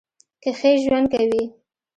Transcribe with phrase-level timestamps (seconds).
[0.43, 1.43] کښې ژؤند کوي